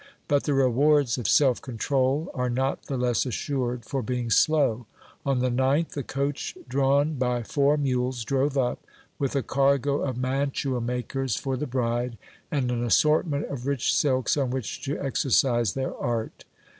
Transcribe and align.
But 0.27 0.45
the 0.45 0.55
rewards 0.55 1.19
of 1.19 1.27
self 1.27 1.61
control 1.61 2.31
are 2.33 2.49
not 2.49 2.87
the 2.87 2.97
less 2.97 3.23
assured 3.23 3.85
for 3.85 4.01
being 4.01 4.31
slow: 4.31 4.87
on 5.23 5.41
the 5.41 5.51
ninth, 5.51 5.95
a 5.95 6.01
coach 6.01 6.57
drawn 6.67 7.19
by 7.19 7.43
four 7.43 7.77
mules 7.77 8.23
drove 8.23 8.57
up, 8.57 8.83
with 9.19 9.35
a 9.35 9.43
cargo 9.43 10.01
of 10.01 10.17
mantua 10.17 10.81
makers 10.81 11.35
for 11.35 11.55
the 11.55 11.67
bride, 11.67 12.17
and 12.49 12.71
an 12.71 12.83
assortment 12.83 13.45
of 13.45 13.67
rich 13.67 13.93
silks 13.93 14.35
on 14.37 14.49
which 14.49 14.81
to 14.85 14.97
exercise 14.99 15.73
their 15.75 15.95
art. 15.95 16.45